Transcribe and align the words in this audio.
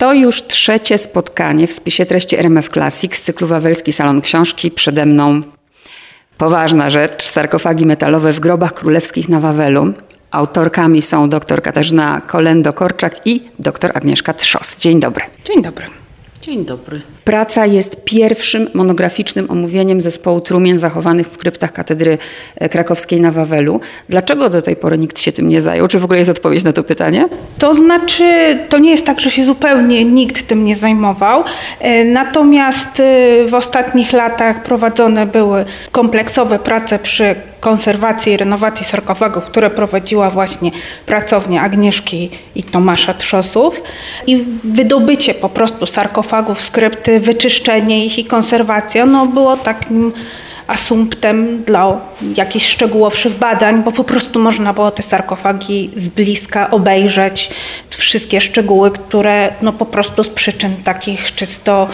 To 0.00 0.14
już 0.14 0.42
trzecie 0.42 0.98
spotkanie 0.98 1.66
w 1.66 1.72
spisie 1.72 2.06
treści 2.06 2.38
RMF 2.38 2.68
Classic 2.68 3.16
z 3.16 3.22
cyklu 3.22 3.46
Wawelski 3.46 3.92
Salon 3.92 4.20
Książki. 4.20 4.70
Przede 4.70 5.06
mną 5.06 5.42
poważna 6.38 6.90
rzecz, 6.90 7.22
sarkofagi 7.22 7.86
metalowe 7.86 8.32
w 8.32 8.40
grobach 8.40 8.74
królewskich 8.74 9.28
na 9.28 9.40
Wawelu. 9.40 9.92
Autorkami 10.30 11.02
są 11.02 11.28
dr 11.28 11.62
Katarzyna 11.62 12.20
Kolendo-Korczak 12.26 13.20
i 13.24 13.48
dr 13.58 13.90
Agnieszka 13.94 14.32
Trzos. 14.32 14.76
Dzień 14.76 15.00
dobry. 15.00 15.24
Dzień 15.44 15.62
dobry. 15.62 15.86
Dzień 16.46 16.64
dobry. 16.64 17.00
Praca 17.24 17.66
jest 17.66 18.04
pierwszym 18.04 18.68
monograficznym 18.74 19.50
omówieniem 19.50 20.00
zespołu 20.00 20.40
trumien 20.40 20.78
zachowanych 20.78 21.26
w 21.26 21.38
kryptach 21.38 21.72
katedry 21.72 22.18
e, 22.56 22.68
krakowskiej 22.68 23.20
na 23.20 23.32
Wawelu. 23.32 23.80
Dlaczego 24.08 24.50
do 24.50 24.62
tej 24.62 24.76
pory 24.76 24.98
nikt 24.98 25.20
się 25.20 25.32
tym 25.32 25.48
nie 25.48 25.60
zajął? 25.60 25.88
Czy 25.88 25.98
w 25.98 26.04
ogóle 26.04 26.18
jest 26.18 26.30
odpowiedź 26.30 26.64
na 26.64 26.72
to 26.72 26.84
pytanie? 26.84 27.28
To 27.58 27.74
znaczy, 27.74 28.58
to 28.68 28.78
nie 28.78 28.90
jest 28.90 29.06
tak, 29.06 29.20
że 29.20 29.30
się 29.30 29.44
zupełnie 29.44 30.04
nikt 30.04 30.46
tym 30.46 30.64
nie 30.64 30.76
zajmował. 30.76 31.44
E, 31.80 32.04
natomiast 32.04 33.00
e, 33.00 33.02
w 33.48 33.54
ostatnich 33.54 34.12
latach 34.12 34.62
prowadzone 34.62 35.26
były 35.26 35.64
kompleksowe 35.92 36.58
prace 36.58 36.98
przy 36.98 37.34
konserwacji 37.60 38.32
i 38.32 38.36
renowacji 38.36 38.86
sarkofagów, 38.86 39.44
które 39.44 39.70
prowadziła 39.70 40.30
właśnie 40.30 40.70
pracownia 41.06 41.62
Agnieszki 41.62 42.30
i 42.54 42.62
Tomasza 42.62 43.14
Trzosów 43.14 43.82
i 44.26 44.44
wydobycie 44.64 45.34
po 45.34 45.48
prostu 45.48 45.86
sarkofagów 45.86 46.35
z 46.54 46.70
krypty, 46.70 47.20
wyczyszczenie 47.20 48.06
ich 48.06 48.18
i 48.18 48.24
konserwacja 48.24 49.06
no 49.06 49.26
było 49.26 49.56
takim 49.56 50.12
asumptem 50.66 51.64
dla 51.64 52.00
jakichś 52.36 52.68
szczegółowszych 52.68 53.38
badań, 53.38 53.82
bo 53.82 53.92
po 53.92 54.04
prostu 54.04 54.40
można 54.40 54.72
było 54.72 54.90
te 54.90 55.02
sarkofagi 55.02 55.90
z 55.96 56.08
bliska 56.08 56.70
obejrzeć, 56.70 57.50
wszystkie 57.90 58.40
szczegóły, 58.40 58.90
które 58.90 59.52
no 59.62 59.72
po 59.72 59.86
prostu 59.86 60.24
z 60.24 60.28
przyczyn 60.28 60.76
takich 60.84 61.34
czysto 61.34 61.88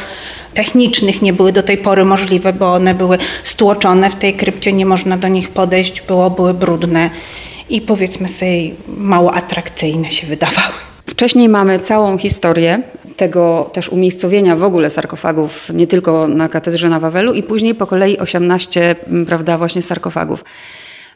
technicznych 0.55 1.23
nie 1.23 1.33
były 1.33 1.53
do 1.53 1.63
tej 1.63 1.79
pory 1.79 2.05
możliwe, 2.05 2.53
bo 2.53 2.75
one 2.75 2.95
były 2.95 3.19
stłoczone 3.45 4.11
w 4.11 4.15
tej 4.15 4.35
krypcie, 4.35 4.73
nie 4.73 4.87
można 4.87 5.17
do 5.17 5.29
nich 5.29 5.49
podejść, 5.49 6.01
było, 6.01 6.31
były 6.31 6.55
brudne 6.55 7.11
i 7.69 7.81
powiedzmy 7.81 8.29
sobie 8.29 8.71
mało 8.89 9.35
atrakcyjne 9.35 10.11
się 10.11 10.27
wydawały. 10.27 10.75
Wcześniej 11.07 11.49
mamy 11.49 11.79
całą 11.79 12.19
historię 12.19 12.83
tego 13.17 13.71
też 13.73 13.89
umiejscowienia 13.89 14.57
w 14.57 14.65
ogóle 14.65 14.91
sarkofagów, 14.91 15.69
nie 15.75 15.87
tylko 15.87 16.29
na 16.29 16.49
katedrze 16.49 16.89
na 16.89 17.01
Wawelu 17.01 17.35
i 17.35 17.43
później 17.43 17.75
po 17.75 17.87
kolei 17.87 18.19
18, 18.19 18.97
prawda, 19.27 19.59
właśnie 19.59 19.83
sarkofagów. 19.83 20.45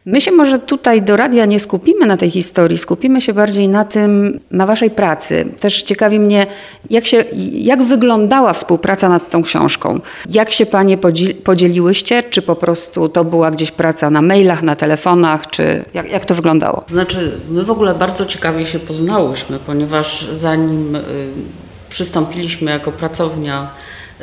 My 0.07 0.21
się 0.21 0.33
może 0.33 0.59
tutaj 0.59 1.03
do 1.03 1.17
radia 1.17 1.47
nie 1.47 1.61
skupimy 1.61 2.07
na 2.07 2.17
tej 2.17 2.31
historii, 2.31 2.79
skupimy 2.79 3.21
się 3.21 3.33
bardziej 3.33 3.69
na 3.69 3.85
tym, 3.85 4.41
na 4.51 4.67
waszej 4.67 4.91
pracy. 4.91 5.47
Też 5.61 5.83
ciekawi 5.83 6.21
mnie, 6.21 6.47
jak, 6.91 7.07
się, 7.07 7.25
jak 7.53 7.83
wyglądała 7.83 8.53
współpraca 8.53 9.09
nad 9.09 9.31
tą 9.31 9.43
książką. 9.43 10.01
Jak 10.31 10.51
się 10.51 10.67
panie 10.67 10.99
podzieliłyście, 11.45 12.23
czy 12.23 12.43
po 12.43 12.57
prostu 12.57 13.09
to 13.09 13.25
była 13.25 13.51
gdzieś 13.51 13.71
praca 13.71 14.11
na 14.11 14.23
mailach, 14.23 14.63
na 14.63 14.77
telefonach, 14.77 15.51
czy 15.51 15.85
jak, 15.95 16.11
jak 16.11 16.25
to 16.25 16.35
wyglądało? 16.35 16.85
Znaczy, 16.87 17.33
my 17.51 17.65
w 17.65 17.71
ogóle 17.71 17.95
bardzo 17.95 18.27
ciekawie 18.27 18.67
się 18.67 18.79
poznałyśmy, 18.79 19.59
ponieważ 19.67 20.29
zanim 20.33 20.97
y, 20.97 21.01
przystąpiliśmy 21.97 22.71
jako 22.71 22.93
pracownia 22.93 23.71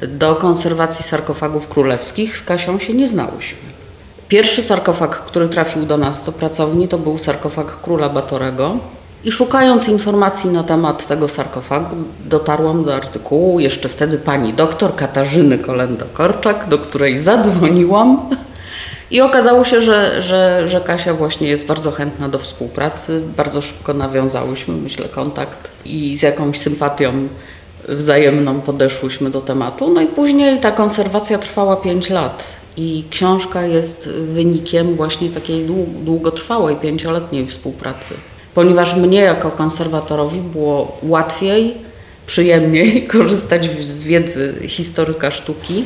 do 0.01 0.35
konserwacji 0.35 1.05
sarkofagów 1.05 1.67
królewskich, 1.67 2.37
z 2.37 2.41
Kasią 2.41 2.79
się 2.79 2.93
nie 2.93 3.07
znałyśmy. 3.07 3.59
Pierwszy 4.27 4.63
sarkofag, 4.63 5.25
który 5.25 5.49
trafił 5.49 5.85
do 5.85 5.97
nas 5.97 6.23
do 6.23 6.31
pracowni, 6.31 6.87
to 6.87 6.97
był 6.97 7.17
sarkofag 7.17 7.81
króla 7.81 8.09
Batorego. 8.09 8.77
I 9.23 9.31
szukając 9.31 9.87
informacji 9.87 10.49
na 10.49 10.63
temat 10.63 11.07
tego 11.07 11.27
sarkofagu, 11.27 11.95
dotarłam 12.25 12.83
do 12.83 12.95
artykułu 12.95 13.59
jeszcze 13.59 13.89
wtedy 13.89 14.17
pani 14.17 14.53
doktor 14.53 14.95
Katarzyny 14.95 15.57
Kolendo-Korczak, 15.57 16.69
do 16.69 16.77
której 16.77 17.17
zadzwoniłam. 17.17 18.29
I 19.11 19.21
okazało 19.21 19.63
się, 19.63 19.81
że, 19.81 20.21
że, 20.21 20.67
że 20.67 20.81
Kasia 20.81 21.13
właśnie 21.13 21.47
jest 21.47 21.65
bardzo 21.65 21.91
chętna 21.91 22.29
do 22.29 22.39
współpracy. 22.39 23.21
Bardzo 23.37 23.61
szybko 23.61 23.93
nawiązałyśmy, 23.93 24.75
myślę, 24.75 25.09
kontakt 25.09 25.71
i 25.85 26.17
z 26.17 26.21
jakąś 26.21 26.59
sympatią 26.59 27.27
wzajemną 27.87 28.61
podeszłyśmy 28.61 29.29
do 29.29 29.41
tematu. 29.41 29.93
No 29.93 30.01
i 30.01 30.07
później 30.07 30.59
ta 30.59 30.71
konserwacja 30.71 31.37
trwała 31.37 31.75
5 31.75 32.09
lat. 32.09 32.43
I 32.77 33.03
książka 33.09 33.65
jest 33.65 34.09
wynikiem 34.09 34.95
właśnie 34.95 35.29
takiej 35.29 35.65
długotrwałej, 36.03 36.75
pięcioletniej 36.75 37.47
współpracy. 37.47 38.13
Ponieważ 38.53 38.95
mnie 38.95 39.19
jako 39.19 39.51
konserwatorowi 39.51 40.39
było 40.39 40.97
łatwiej, 41.03 41.73
przyjemniej 42.25 43.03
korzystać 43.13 43.83
z 43.85 44.03
wiedzy 44.03 44.55
historyka 44.67 45.31
sztuki, 45.31 45.85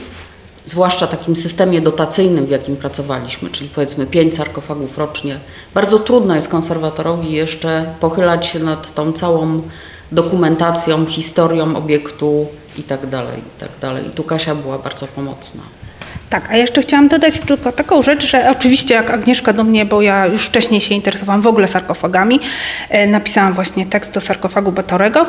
zwłaszcza 0.65 1.07
takim 1.07 1.35
systemie 1.35 1.81
dotacyjnym, 1.81 2.45
w 2.45 2.49
jakim 2.49 2.75
pracowaliśmy, 2.75 3.49
czyli 3.49 3.69
powiedzmy 3.69 4.05
pięć 4.05 4.35
sarkofagów 4.35 4.97
rocznie. 4.97 5.39
Bardzo 5.73 5.99
trudno 5.99 6.35
jest 6.35 6.47
konserwatorowi 6.47 7.31
jeszcze 7.31 7.93
pochylać 7.99 8.45
się 8.45 8.59
nad 8.59 8.93
tą 8.93 9.13
całą 9.13 9.61
dokumentacją, 10.11 11.05
historią 11.05 11.75
obiektu 11.75 12.47
itd. 12.77 13.09
Tak 13.09 13.35
itd. 13.35 13.69
Tak 13.79 14.07
I 14.07 14.09
tu 14.09 14.23
Kasia 14.23 14.55
była 14.55 14.79
bardzo 14.79 15.07
pomocna. 15.07 15.61
Tak, 16.29 16.51
a 16.51 16.55
jeszcze 16.55 16.81
chciałam 16.81 17.07
dodać 17.07 17.39
tylko 17.39 17.71
taką 17.71 18.01
rzecz, 18.01 18.27
że 18.27 18.49
oczywiście 18.49 18.93
jak 18.93 19.11
Agnieszka 19.11 19.53
do 19.53 19.63
mnie, 19.63 19.85
bo 19.85 20.01
ja 20.01 20.25
już 20.25 20.45
wcześniej 20.45 20.81
się 20.81 20.95
interesowałam 20.95 21.41
w 21.41 21.47
ogóle 21.47 21.67
sarkofagami, 21.67 22.39
e, 22.89 23.07
napisałam 23.07 23.53
właśnie 23.53 23.85
tekst 23.85 24.11
do 24.11 24.21
sarkofagu 24.21 24.71
Batorego 24.71 25.25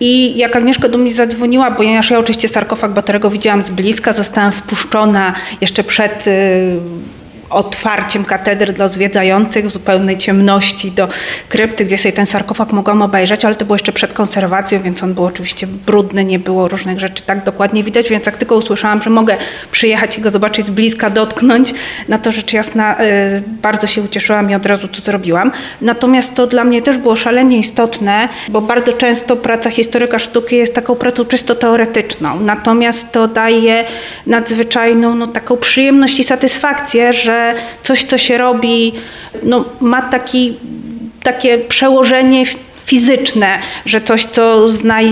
i 0.00 0.38
jak 0.38 0.56
Agnieszka 0.56 0.88
do 0.88 0.98
mnie 0.98 1.12
zadzwoniła, 1.12 1.70
ponieważ 1.70 2.10
ja 2.10 2.18
oczywiście 2.18 2.48
sarkofag 2.48 2.92
Batorego 2.92 3.30
widziałam 3.30 3.64
z 3.64 3.70
bliska, 3.70 4.12
zostałam 4.12 4.52
wpuszczona 4.52 5.34
jeszcze 5.60 5.84
przed 5.84 6.26
y, 6.26 6.76
otwarciem 7.50 8.24
katedry 8.24 8.72
dla 8.72 8.88
zwiedzających 8.88 9.70
zupełnej 9.70 10.18
ciemności 10.18 10.90
do 10.90 11.08
krypty, 11.48 11.84
gdzie 11.84 11.98
sobie 11.98 12.12
ten 12.12 12.26
sarkofag 12.26 12.72
mogłam 12.72 13.02
obejrzeć, 13.02 13.44
ale 13.44 13.54
to 13.54 13.64
było 13.64 13.74
jeszcze 13.74 13.92
przed 13.92 14.12
konserwacją, 14.12 14.82
więc 14.82 15.02
on 15.02 15.14
był 15.14 15.24
oczywiście 15.24 15.66
brudny, 15.66 16.24
nie 16.24 16.38
było 16.38 16.68
różnych 16.68 17.00
rzeczy 17.00 17.22
tak 17.22 17.44
dokładnie 17.44 17.82
widać, 17.82 18.08
więc 18.08 18.26
jak 18.26 18.36
tylko 18.36 18.54
usłyszałam, 18.54 19.02
że 19.02 19.10
mogę 19.10 19.36
przyjechać 19.72 20.18
i 20.18 20.20
go 20.20 20.30
zobaczyć 20.30 20.66
z 20.66 20.70
bliska, 20.70 21.10
dotknąć, 21.10 21.74
na 22.08 22.18
to 22.18 22.32
rzecz 22.32 22.52
jasna 22.52 23.00
y, 23.00 23.42
bardzo 23.62 23.86
się 23.86 24.02
ucieszyłam 24.02 24.50
i 24.50 24.54
od 24.54 24.66
razu 24.66 24.88
to 24.88 25.00
zrobiłam. 25.00 25.52
Natomiast 25.80 26.34
to 26.34 26.46
dla 26.46 26.64
mnie 26.64 26.82
też 26.82 26.98
było 26.98 27.16
szalenie 27.16 27.58
istotne, 27.58 28.28
bo 28.48 28.60
bardzo 28.60 28.92
często 28.92 29.36
praca 29.36 29.70
historyka 29.70 30.18
sztuki 30.18 30.56
jest 30.56 30.74
taką 30.74 30.94
pracą 30.94 31.24
czysto 31.24 31.54
teoretyczną, 31.54 32.40
natomiast 32.40 33.12
to 33.12 33.28
daje 33.28 33.84
nadzwyczajną 34.26 35.14
no, 35.14 35.26
taką 35.26 35.56
przyjemność 35.56 36.20
i 36.20 36.24
satysfakcję, 36.24 37.12
że 37.12 37.35
coś, 37.82 38.04
co 38.04 38.18
się 38.18 38.38
robi, 38.38 38.92
no, 39.42 39.64
ma 39.80 40.02
taki, 40.02 40.56
takie 41.22 41.58
przełożenie 41.58 42.44
fizyczne, 42.86 43.58
że 43.86 44.00
coś, 44.00 44.24
co 44.24 44.68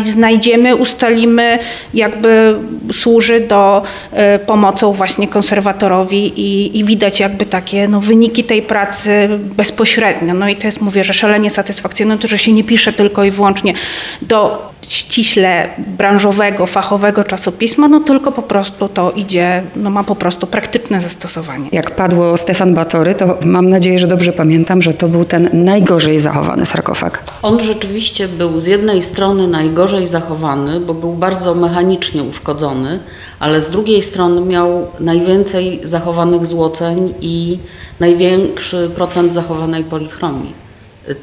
znajdziemy, 0.06 0.76
ustalimy, 0.76 1.58
jakby 1.94 2.54
służy 2.92 3.40
do 3.40 3.82
y, 4.12 4.38
pomocą 4.38 4.92
właśnie 4.92 5.28
konserwatorowi 5.28 6.40
i, 6.40 6.78
i, 6.78 6.84
widać 6.84 7.20
jakby 7.20 7.46
takie 7.46 7.88
no, 7.88 8.00
wyniki 8.00 8.44
tej 8.44 8.62
pracy 8.62 9.28
bezpośrednio. 9.56 10.34
No 10.34 10.48
i 10.48 10.56
to 10.56 10.66
jest, 10.66 10.80
mówię, 10.80 11.04
że 11.04 11.12
szalenie 11.12 11.50
satysfakcjonujące, 11.50 12.28
że 12.28 12.38
się 12.38 12.52
nie 12.52 12.64
pisze 12.64 12.92
tylko 12.92 13.24
i 13.24 13.30
wyłącznie 13.30 13.74
do 14.22 14.73
ściśle 14.88 15.70
branżowego, 15.78 16.66
fachowego 16.66 17.24
czasopisma, 17.24 17.88
no 17.88 18.00
tylko 18.00 18.32
po 18.32 18.42
prostu 18.42 18.88
to 18.88 19.10
idzie, 19.10 19.62
no 19.76 19.90
ma 19.90 20.04
po 20.04 20.14
prostu 20.14 20.46
praktyczne 20.46 21.00
zastosowanie. 21.00 21.68
Jak 21.72 21.90
padło 21.90 22.36
Stefan 22.36 22.74
Batory, 22.74 23.14
to 23.14 23.38
mam 23.44 23.68
nadzieję, 23.68 23.98
że 23.98 24.06
dobrze 24.06 24.32
pamiętam, 24.32 24.82
że 24.82 24.92
to 24.92 25.08
był 25.08 25.24
ten 25.24 25.50
najgorzej 25.52 26.18
zachowany 26.18 26.66
sarkofag. 26.66 27.24
On 27.42 27.60
rzeczywiście 27.60 28.28
był 28.28 28.60
z 28.60 28.66
jednej 28.66 29.02
strony 29.02 29.48
najgorzej 29.48 30.06
zachowany, 30.06 30.80
bo 30.80 30.94
był 30.94 31.12
bardzo 31.12 31.54
mechanicznie 31.54 32.22
uszkodzony, 32.22 32.98
ale 33.38 33.60
z 33.60 33.70
drugiej 33.70 34.02
strony 34.02 34.40
miał 34.40 34.86
najwięcej 35.00 35.80
zachowanych 35.84 36.46
złoceń 36.46 37.14
i 37.20 37.58
największy 38.00 38.90
procent 38.94 39.34
zachowanej 39.34 39.84
polichromii. 39.84 40.52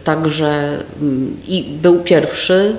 Także 0.03 0.77
mm, 1.01 1.37
i 1.47 1.63
był 1.81 1.99
pierwszy, 1.99 2.77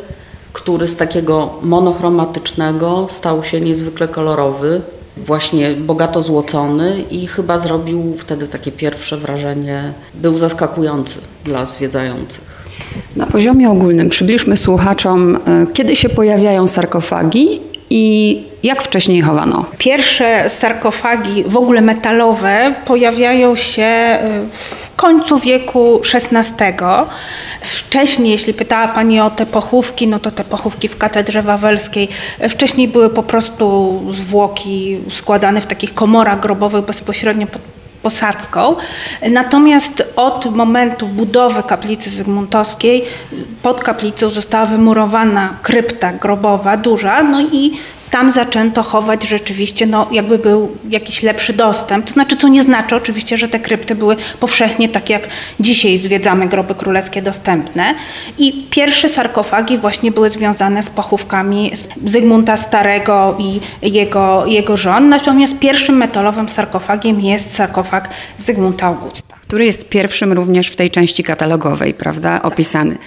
który 0.53 0.87
z 0.87 0.97
takiego 0.97 1.51
monochromatycznego 1.63 3.07
stał 3.11 3.45
się 3.45 3.61
niezwykle 3.61 4.09
kolorowy, 4.09 4.81
właśnie 5.17 5.75
bogato 5.75 6.23
złocony 6.23 7.05
i 7.11 7.27
chyba 7.27 7.59
zrobił 7.59 8.15
wtedy 8.19 8.49
takie 8.49 8.73
pierwsze 8.73 9.17
wrażenie, 9.17 9.93
był 10.15 10.39
zaskakujący 10.39 11.19
dla 11.45 11.67
zwiedzających. 11.67 12.63
Na 13.17 13.27
poziomie 13.27 13.71
ogólnym 13.71 14.09
przybliżmy 14.09 14.57
słuchaczom, 14.57 15.37
e, 15.37 15.67
kiedy 15.73 15.97
się 15.97 16.09
pojawiają 16.09 16.67
sarkofagi 16.67 17.61
i 17.91 18.45
jak 18.63 18.83
wcześniej 18.83 19.21
chowano? 19.21 19.65
Pierwsze 19.79 20.51
sarkofagi 20.51 21.45
w 21.45 21.57
ogóle 21.57 21.81
metalowe 21.81 22.75
pojawiają 22.87 23.57
się 23.57 24.19
w 24.51 24.91
końcu 25.03 25.39
wieku 25.39 26.01
XVI. 26.15 26.55
Wcześniej, 27.61 28.31
jeśli 28.31 28.55
pytała 28.55 28.89
Pani 28.89 29.21
o 29.21 29.31
te 29.31 29.47
pochówki, 29.47 30.07
no 30.07 30.19
to 30.19 30.31
te 30.31 30.45
pochówki 30.45 30.89
w 30.89 30.99
katedrze 30.99 31.43
wawelskiej 31.43 32.09
wcześniej 32.49 32.89
były 32.89 33.11
po 33.11 33.23
prostu 33.23 34.01
zwłoki 34.11 34.99
składane 35.11 35.61
w 35.61 35.67
takich 35.67 35.95
komorach 35.95 36.41
grobowych 36.41 36.85
bezpośrednio 36.85 37.47
pod 37.47 37.63
posadzką. 38.03 38.77
Natomiast 39.31 40.13
od 40.17 40.57
momentu 40.57 41.07
budowy 41.07 41.63
kaplicy 41.63 42.11
zygmuntowskiej 42.11 43.05
pod 43.63 43.81
kaplicą 43.81 44.31
została 44.31 44.67
wymurowana 44.67 45.57
krypta 45.63 46.13
grobowa 46.13 46.77
duża, 46.77 47.23
no 47.23 47.41
i 47.41 47.73
tam 48.13 48.33
zaczęto 48.33 48.83
chować 48.83 49.29
rzeczywiście, 49.29 49.87
no 49.87 50.09
jakby 50.11 50.39
był 50.39 50.77
jakiś 50.91 51.23
lepszy 51.23 51.53
dostęp. 51.53 52.07
To 52.07 52.13
znaczy, 52.13 52.37
co 52.37 52.49
nie 52.49 52.63
znaczy 52.63 52.97
oczywiście, 52.97 53.37
że 53.37 53.49
te 53.49 53.61
krypty 53.61 53.95
były 53.95 54.17
powszechnie, 54.41 54.89
tak 54.89 55.11
jak 55.11 55.29
dzisiaj 55.61 55.99
zwiedzamy 55.99 56.49
groby 56.49 56.75
królewskie 56.75 57.23
dostępne. 57.23 57.95
I 58.39 58.67
pierwsze 58.71 59.09
sarkofagi 59.09 59.79
właśnie 59.79 60.11
były 60.11 60.31
związane 60.31 60.83
z 60.83 60.91
pochówkami 60.91 61.73
Zygmunta 62.07 62.57
Starego 62.57 63.37
i 63.39 63.61
jego, 63.83 64.47
jego 64.47 64.77
żon. 64.77 65.09
Natomiast 65.09 65.59
pierwszym 65.59 65.97
metalowym 65.97 66.49
sarkofagiem 66.49 67.21
jest 67.21 67.55
sarkofag 67.55 68.09
Zygmunta 68.39 68.87
Augusta 68.87 69.32
który 69.53 69.65
jest 69.65 69.89
pierwszym 69.89 70.33
również 70.33 70.69
w 70.69 70.77
tej 70.77 70.91
części 70.91 71.25
katalogowej, 71.25 71.95
prawda, 71.95 72.43
opisany. 72.43 72.99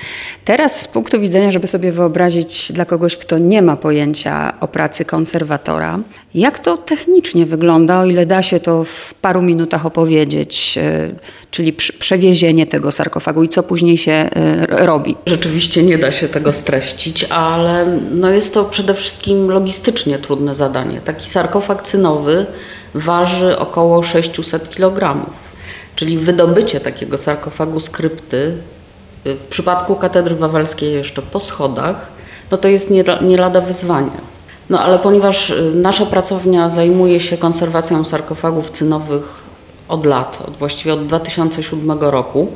Teraz 0.45 0.81
z 0.81 0.87
punktu 0.87 1.19
widzenia, 1.19 1.51
żeby 1.51 1.67
sobie 1.67 1.91
wyobrazić 1.91 2.71
dla 2.71 2.85
kogoś, 2.85 3.15
kto 3.15 3.37
nie 3.37 3.61
ma 3.61 3.75
pojęcia 3.75 4.53
o 4.59 4.67
pracy 4.67 5.05
konserwatora, 5.05 5.99
jak 6.35 6.59
to 6.59 6.77
technicznie 6.77 7.45
wygląda, 7.45 7.99
o 7.99 8.05
ile 8.05 8.25
da 8.25 8.41
się 8.41 8.59
to 8.59 8.83
w 8.83 9.13
paru 9.13 9.41
minutach 9.41 9.85
opowiedzieć, 9.85 10.77
e, 10.77 11.09
czyli 11.51 11.73
przewiezienie 11.73 12.65
tego 12.65 12.91
sarkofagu 12.91 13.43
i 13.43 13.49
co 13.49 13.63
później 13.63 13.97
się 13.97 14.11
e, 14.11 14.65
robi? 14.67 15.15
Rzeczywiście 15.25 15.83
nie 15.83 15.97
da 15.97 16.11
się 16.11 16.27
tego 16.27 16.53
streścić, 16.53 17.23
ale 17.23 17.99
no 18.11 18.29
jest 18.29 18.53
to 18.53 18.65
przede 18.65 18.93
wszystkim 18.93 19.49
logistycznie 19.51 20.19
trudne 20.19 20.55
zadanie. 20.55 21.01
Taki 21.01 21.29
sarkofag 21.29 21.83
cynowy 21.83 22.45
waży 22.93 23.57
około 23.59 24.03
600 24.03 24.69
kg. 24.69 25.25
Czyli 25.95 26.17
wydobycie 26.17 26.79
takiego 26.79 27.17
sarkofagu 27.17 27.79
z 27.79 27.89
krypty, 27.89 28.57
y, 29.27 29.35
w 29.35 29.43
przypadku 29.43 29.95
katedry 29.95 30.35
wawelskiej 30.35 30.93
jeszcze 30.93 31.21
po 31.21 31.39
schodach, 31.39 32.07
no 32.51 32.57
to 32.57 32.67
jest 32.67 32.91
nie, 32.91 33.03
nie 33.21 33.37
lada 33.37 33.61
wyzwanie. 33.61 34.17
No 34.69 34.79
ale 34.79 34.99
ponieważ 34.99 35.49
y, 35.49 35.71
nasza 35.75 36.05
pracownia 36.05 36.69
zajmuje 36.69 37.19
się 37.19 37.37
konserwacją 37.37 38.03
sarkofagów 38.03 38.71
cynowych 38.71 39.43
od 39.87 40.05
lat, 40.05 40.39
od 40.47 40.57
właściwie 40.57 40.93
od 40.93 41.07
2007 41.07 41.99
roku, 41.99 42.47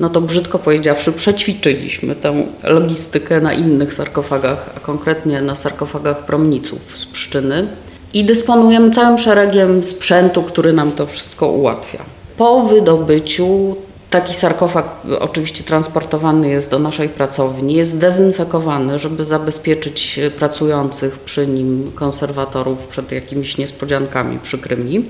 no 0.00 0.08
to 0.08 0.20
brzydko 0.20 0.58
powiedziawszy, 0.58 1.12
przećwiczyliśmy 1.12 2.14
tę 2.14 2.42
logistykę 2.62 3.40
na 3.40 3.52
innych 3.52 3.94
sarkofagach, 3.94 4.70
a 4.76 4.80
konkretnie 4.80 5.42
na 5.42 5.56
sarkofagach 5.56 6.24
promniców 6.24 6.98
z 6.98 7.06
Pszczyny 7.06 7.66
i 8.14 8.24
dysponujemy 8.24 8.90
całym 8.90 9.18
szeregiem 9.18 9.84
sprzętu, 9.84 10.42
który 10.42 10.72
nam 10.72 10.92
to 10.92 11.06
wszystko 11.06 11.48
ułatwia. 11.48 12.17
Po 12.38 12.62
wydobyciu 12.62 13.76
taki 14.10 14.34
sarkofag 14.34 14.86
oczywiście 15.20 15.64
transportowany 15.64 16.48
jest 16.48 16.70
do 16.70 16.78
naszej 16.78 17.08
pracowni, 17.08 17.74
jest 17.74 17.98
dezynfekowany, 17.98 18.98
żeby 18.98 19.24
zabezpieczyć 19.24 20.20
pracujących 20.38 21.18
przy 21.18 21.46
nim 21.46 21.92
konserwatorów 21.94 22.86
przed 22.86 23.12
jakimiś 23.12 23.58
niespodziankami 23.58 24.38
przykrymi. 24.38 25.04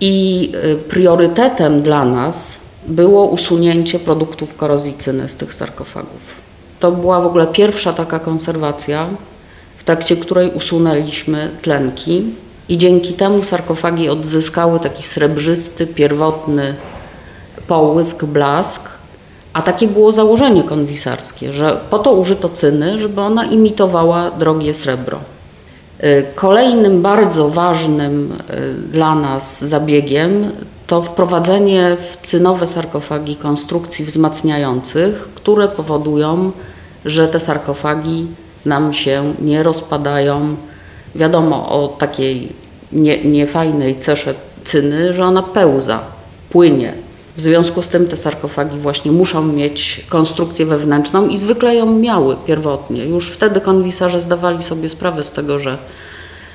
I 0.00 0.52
y, 0.64 0.76
priorytetem 0.76 1.82
dla 1.82 2.04
nas 2.04 2.58
było 2.86 3.26
usunięcie 3.26 3.98
produktów 3.98 4.56
korozyjcyny 4.56 5.28
z 5.28 5.36
tych 5.36 5.54
sarkofagów. 5.54 6.34
To 6.80 6.92
była 6.92 7.20
w 7.20 7.26
ogóle 7.26 7.46
pierwsza 7.46 7.92
taka 7.92 8.18
konserwacja, 8.18 9.08
w 9.76 9.84
trakcie 9.84 10.16
której 10.16 10.50
usunęliśmy 10.50 11.50
tlenki, 11.62 12.24
i 12.68 12.76
dzięki 12.76 13.12
temu 13.12 13.44
sarkofagi 13.44 14.08
odzyskały 14.08 14.80
taki 14.80 15.02
srebrzysty, 15.02 15.86
pierwotny 15.86 16.74
połysk, 17.66 18.24
blask. 18.24 18.82
A 19.52 19.62
takie 19.62 19.88
było 19.88 20.12
założenie 20.12 20.64
konwisarskie, 20.64 21.52
że 21.52 21.80
po 21.90 21.98
to 21.98 22.12
użyto 22.12 22.48
cyny, 22.48 22.98
żeby 22.98 23.20
ona 23.20 23.44
imitowała 23.44 24.30
drogie 24.30 24.74
srebro. 24.74 25.18
Y, 26.04 26.26
kolejnym 26.34 27.02
bardzo 27.02 27.48
ważnym 27.48 28.32
y, 28.32 28.72
dla 28.92 29.14
nas 29.14 29.64
zabiegiem 29.64 30.50
to 30.86 31.02
wprowadzenie 31.02 31.96
w 32.00 32.26
cynowe 32.26 32.66
sarkofagi 32.66 33.36
konstrukcji 33.36 34.04
wzmacniających, 34.04 35.28
które 35.34 35.68
powodują, 35.68 36.52
że 37.04 37.28
te 37.28 37.40
sarkofagi 37.40 38.26
nam 38.64 38.92
się 38.92 39.34
nie 39.40 39.62
rozpadają. 39.62 40.56
Wiadomo 41.14 41.68
o 41.68 41.88
takiej 41.88 42.48
nie, 42.92 43.24
niefajnej 43.24 43.98
cesze 43.98 44.34
cyny, 44.64 45.14
że 45.14 45.24
ona 45.24 45.42
pełza, 45.42 46.00
płynie. 46.50 46.94
W 47.36 47.40
związku 47.40 47.82
z 47.82 47.88
tym 47.88 48.06
te 48.06 48.16
sarkofagi 48.16 48.78
właśnie 48.78 49.12
muszą 49.12 49.42
mieć 49.42 50.06
konstrukcję 50.08 50.66
wewnętrzną 50.66 51.28
i 51.28 51.36
zwykle 51.36 51.74
ją 51.74 51.98
miały 51.98 52.36
pierwotnie. 52.46 53.04
Już 53.04 53.30
wtedy 53.30 53.60
konwisarze 53.60 54.20
zdawali 54.20 54.62
sobie 54.62 54.88
sprawę 54.88 55.24
z 55.24 55.30
tego, 55.30 55.58
że, 55.58 55.78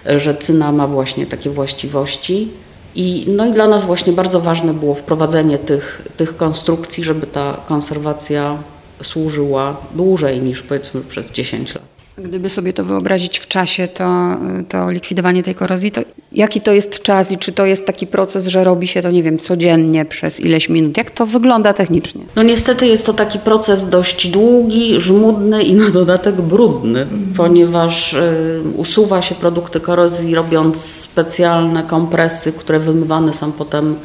że 0.06 0.36
cyna 0.36 0.72
ma 0.72 0.88
właśnie 0.88 1.26
takie 1.28 1.50
właściwości. 1.50 2.50
I, 2.96 3.26
no 3.28 3.46
i 3.46 3.52
dla 3.52 3.68
nas 3.68 3.86
właśnie 3.86 4.14
bardzo 4.14 4.40
ważne 4.40 4.74
było 4.74 4.96
wprowadzenie 4.96 5.58
tych, 5.58 6.02
tych 6.18 6.38
konstrukcji, 6.38 7.04
żeby 7.04 7.28
ta 7.28 7.58
konserwacja 7.68 8.58
służyła 9.04 9.76
dłużej 9.96 10.42
niż 10.42 10.64
powiedzmy 10.64 11.02
przez 11.02 11.32
10 11.32 11.76
lat. 11.76 11.97
Gdyby 12.24 12.50
sobie 12.50 12.74
to 12.74 12.84
wyobrazić 12.84 13.40
w 13.40 13.48
czasie, 13.48 13.88
to, 13.88 14.38
to 14.70 14.92
likwidowanie 14.92 15.44
tej 15.44 15.56
korozji, 15.56 15.92
to 15.92 16.02
jaki 16.32 16.62
to 16.62 16.74
jest 16.74 17.02
czas 17.02 17.32
i 17.32 17.38
czy 17.38 17.52
to 17.52 17.66
jest 17.66 17.86
taki 17.86 18.08
proces, 18.08 18.48
że 18.48 18.64
robi 18.64 18.88
się 18.88 19.02
to, 19.02 19.12
nie 19.12 19.24
wiem, 19.24 19.40
codziennie 19.40 20.06
przez 20.06 20.40
ileś 20.40 20.70
minut? 20.70 20.98
Jak 20.98 21.12
to 21.12 21.26
wygląda 21.26 21.74
technicznie? 21.74 22.22
No 22.36 22.44
niestety 22.44 22.88
jest 22.88 23.06
to 23.06 23.14
taki 23.14 23.40
proces 23.40 23.90
dość 23.90 24.28
długi, 24.28 25.02
żmudny 25.02 25.64
i 25.64 25.74
na 25.74 25.90
dodatek 25.90 26.36
brudny, 26.36 27.02
mm. 27.02 27.34
ponieważ 27.38 28.14
y, 28.14 28.62
usuwa 28.78 29.22
się 29.22 29.36
produkty 29.36 29.80
korozji 29.80 30.36
robiąc 30.36 30.86
specjalne 30.86 31.84
kompresy, 31.84 32.52
które 32.52 32.80
wymywane 32.80 33.34
są 33.34 33.52
potem 33.52 33.96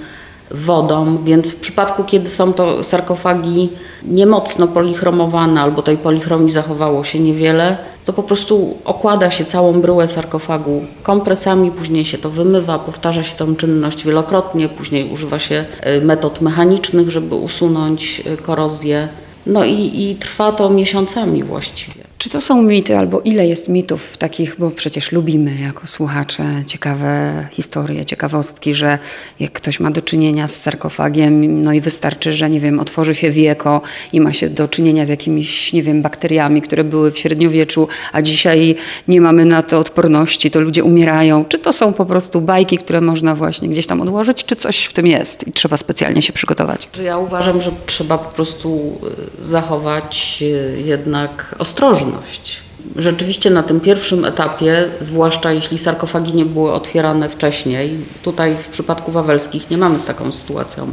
wodą, 0.51 1.19
więc 1.25 1.51
w 1.51 1.61
przypadku, 1.61 2.05
kiedy 2.05 2.31
są 2.31 2.53
to 2.53 2.85
sarkofagi 2.85 3.69
niemocno 4.05 4.69
polichromowane 4.69 5.61
albo 5.61 5.83
tej 5.83 5.97
polichromii 5.97 6.53
zachowało 6.53 7.05
się 7.05 7.21
niewiele, 7.21 7.92
to 8.05 8.13
po 8.13 8.23
prostu 8.23 8.79
okłada 8.85 9.31
się 9.31 9.45
całą 9.45 9.81
bryłę 9.81 10.09
sarkofagu 10.09 10.85
kompresami, 11.03 11.71
później 11.71 12.05
się 12.05 12.19
to 12.19 12.31
wymywa, 12.31 12.79
powtarza 12.79 13.23
się 13.23 13.37
tę 13.37 13.55
czynność 13.59 14.05
wielokrotnie, 14.05 14.69
później 14.69 15.13
używa 15.13 15.39
się 15.39 15.65
e, 15.81 16.01
metod 16.01 16.41
mechanicznych, 16.41 17.11
żeby 17.11 17.35
usunąć 17.35 18.23
e, 18.27 18.37
korozję. 18.37 19.09
No 19.47 19.65
i, 19.65 20.03
i 20.03 20.17
trwa 20.17 20.53
to 20.53 20.71
miesiącami 20.71 21.43
właściwie. 21.43 22.05
Czy 22.19 22.31
to 22.31 22.41
są 22.41 22.63
mity, 22.63 22.99
albo 22.99 23.21
ile 23.21 23.47
jest 23.47 23.69
mitów 23.69 24.17
takich, 24.17 24.57
bo 24.59 24.71
przecież 24.71 25.13
lubimy 25.13 25.61
jako 25.61 25.87
słuchacze 25.87 26.45
ciekawe 26.67 27.47
historie, 27.51 28.05
ciekawostki, 28.05 28.75
że 28.75 28.99
jak 29.41 29.53
ktoś 29.53 29.81
ma 29.81 29.91
do 29.91 30.02
czynienia 30.13 30.49
z 30.49 30.57
sarkofagiem, 30.57 31.63
no 31.63 31.73
i 31.73 31.81
wystarczy, 31.81 32.33
że 32.33 32.51
nie 32.51 32.61
wiem, 32.61 32.81
otworzy 32.81 33.15
się 33.15 33.31
wieko 33.31 33.81
i 34.13 34.21
ma 34.21 34.33
się 34.33 34.49
do 34.49 34.69
czynienia 34.69 35.05
z 35.05 35.09
jakimiś, 35.09 35.73
nie 35.73 35.83
wiem, 35.83 36.03
bakteriami, 36.03 36.63
które 36.63 36.85
były 36.85 37.11
w 37.11 37.19
średniowieczu, 37.19 37.89
a 38.13 38.23
dzisiaj 38.23 38.77
nie 39.09 39.21
mamy 39.21 39.45
na 39.45 39.63
to 39.63 39.79
odporności, 39.79 40.51
to 40.51 40.61
ludzie 40.61 40.85
umierają. 40.85 41.45
Czy 41.45 41.59
to 41.59 41.73
są 41.73 41.93
po 41.93 42.07
prostu 42.07 42.41
bajki, 42.41 42.79
które 42.79 43.01
można 43.01 43.35
właśnie 43.35 43.69
gdzieś 43.69 43.87
tam 43.87 44.01
odłożyć, 44.01 44.45
czy 44.45 44.57
coś 44.57 44.85
w 44.85 44.93
tym 44.93 45.07
jest 45.07 45.49
i 45.49 45.53
trzeba 45.53 45.77
specjalnie 45.77 46.23
się 46.23 46.33
przygotować? 46.33 46.89
Ja 47.05 47.19
uważam, 47.19 47.61
że 47.61 47.71
trzeba 47.87 48.19
po 48.19 48.31
prostu 48.31 48.99
y, 49.41 49.45
zachować 49.45 50.39
y, 50.43 50.83
jednak 50.87 51.55
ostrożność 51.59 52.61
Rzeczywiście 52.97 53.51
na 53.51 53.63
tym 53.63 53.81
pierwszym 53.81 54.25
etapie, 54.25 54.85
zwłaszcza 55.01 55.53
jeśli 55.53 55.79
sarkofagi 55.79 56.35
nie 56.35 56.45
były 56.45 56.73
otwierane 56.73 57.29
wcześniej, 57.29 57.99
tutaj 58.23 58.57
w 58.57 58.69
przypadku 58.69 59.13
wawelskich 59.13 59.71
nie 59.71 59.79
mamy 59.79 59.99
z 59.99 60.05
taką 60.05 60.33
sytuacją 60.33 60.93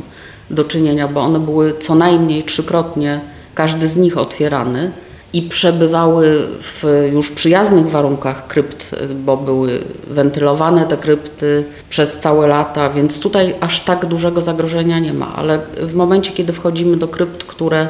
do 0.50 0.64
czynienia, 0.64 1.08
bo 1.08 1.22
one 1.22 1.40
były 1.40 1.78
co 1.80 1.96
najmniej 1.96 2.44
trzykrotnie, 2.44 3.22
każdy 3.56 3.88
z 3.88 3.98
nich 3.98 4.18
otwierany 4.18 4.92
i 5.34 5.42
przebywały 5.42 6.48
w 6.62 7.10
już 7.14 7.32
przyjaznych 7.32 7.90
warunkach 7.90 8.48
krypt, 8.48 8.96
bo 9.26 9.38
były 9.38 9.80
wentylowane 10.08 10.86
te 10.86 10.98
krypty 10.98 11.66
przez 11.90 12.18
całe 12.18 12.48
lata, 12.48 12.90
więc 12.90 13.20
tutaj 13.20 13.56
aż 13.60 13.80
tak 13.80 14.06
dużego 14.06 14.42
zagrożenia 14.42 15.00
nie 15.00 15.14
ma, 15.14 15.36
ale 15.36 15.60
w 15.82 15.96
momencie, 15.96 16.32
kiedy 16.32 16.54
wchodzimy 16.54 16.98
do 16.98 17.08
krypt, 17.08 17.44
które 17.44 17.88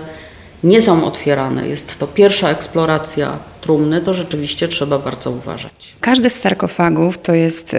nie 0.64 0.82
są 0.82 1.06
otwierane, 1.06 1.68
jest 1.68 2.00
to 2.00 2.08
pierwsza 2.08 2.50
eksploracja 2.50 3.38
trumny, 3.62 4.02
to 4.02 4.14
rzeczywiście 4.14 4.68
trzeba 4.68 5.00
bardzo 5.00 5.32
uważać. 5.32 5.96
Każdy 6.00 6.30
z 6.30 6.40
sarkofagów 6.40 7.18
to 7.18 7.34
jest, 7.34 7.76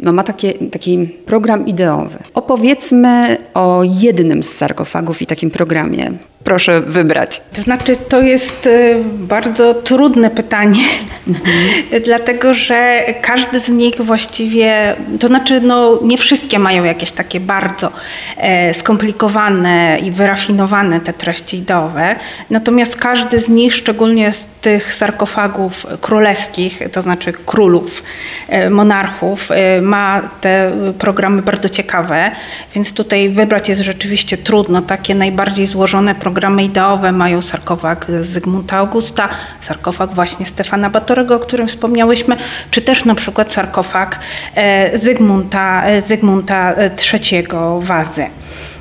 no 0.00 0.12
ma 0.12 0.24
takie, 0.24 0.52
taki 0.52 0.98
program 1.26 1.66
ideowy. 1.66 2.18
Opowiedzmy 2.34 3.36
o 3.54 3.82
jednym 3.84 4.42
z 4.42 4.52
sarkofagów 4.52 5.22
i 5.22 5.26
takim 5.26 5.50
programie. 5.50 6.12
Proszę 6.44 6.80
wybrać. 6.80 7.42
To 7.52 7.62
znaczy, 7.62 7.96
to 7.96 8.20
jest 8.20 8.66
y, 8.66 8.96
bardzo 9.04 9.74
trudne 9.74 10.30
pytanie, 10.30 10.84
mhm. 11.28 11.56
dlatego 12.06 12.54
że 12.54 13.04
każdy 13.22 13.60
z 13.60 13.68
nich 13.68 14.00
właściwie, 14.00 14.96
to 15.20 15.26
znaczy, 15.26 15.60
no, 15.60 15.98
nie 16.02 16.18
wszystkie 16.18 16.58
mają 16.58 16.84
jakieś 16.84 17.12
takie 17.12 17.40
bardzo 17.40 17.92
e, 18.36 18.74
skomplikowane 18.74 19.98
i 20.02 20.10
wyrafinowane 20.10 21.00
te 21.00 21.12
treści 21.12 21.56
ideowe, 21.56 22.16
natomiast 22.50 22.96
każdy 22.96 23.40
z 23.40 23.48
nich, 23.48 23.74
szczególnie 23.74 24.32
z 24.32 24.46
tych 24.60 24.94
sarkofagów 24.94 25.86
królewskich, 26.00 26.82
to 26.92 27.02
znaczy 27.02 27.32
królów, 27.32 28.02
e, 28.48 28.70
monarchów, 28.70 29.50
e, 29.50 29.80
ma 29.80 30.22
te 30.40 30.72
programy 30.98 31.42
bardzo 31.42 31.68
ciekawe, 31.68 32.30
więc 32.74 32.92
tutaj 32.92 33.28
wybrać 33.28 33.68
jest 33.68 33.82
rzeczywiście 33.82 34.36
trudno. 34.36 34.82
Takie 34.82 35.14
najbardziej 35.14 35.66
złożone 35.66 36.14
programy 36.14 36.29
ideowe 36.64 37.12
mają 37.12 37.42
sarkofag 37.42 38.06
Zygmunta 38.20 38.76
Augusta, 38.76 39.28
sarkofag 39.60 40.14
właśnie 40.14 40.46
Stefana 40.46 40.90
Batorego, 40.90 41.36
o 41.36 41.38
którym 41.38 41.68
wspomniałyśmy, 41.68 42.36
czy 42.70 42.80
też 42.80 43.04
na 43.04 43.14
przykład 43.14 43.52
sarkofag 43.52 44.18
e, 44.54 44.98
Zygmunta, 44.98 45.82
Zygmunta 46.06 46.74
III 47.12 47.46
Wazy. 47.80 48.26